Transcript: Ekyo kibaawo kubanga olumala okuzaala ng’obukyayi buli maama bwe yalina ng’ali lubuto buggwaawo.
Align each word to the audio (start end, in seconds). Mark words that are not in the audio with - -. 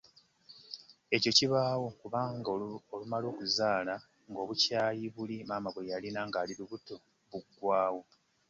Ekyo 1.15 1.31
kibaawo 1.37 1.87
kubanga 1.99 2.47
olumala 2.95 3.25
okuzaala 3.31 3.95
ng’obukyayi 4.29 5.05
buli 5.15 5.35
maama 5.49 5.69
bwe 5.71 5.87
yalina 5.91 6.21
ng’ali 6.27 6.53
lubuto 6.59 6.95
buggwaawo. 7.29 8.01